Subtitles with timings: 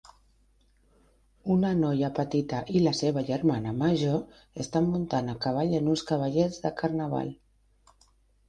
[1.55, 6.61] Una noia petita i la seva germana major estan muntant a cavall en uns cavallets
[6.65, 7.31] de carnaval.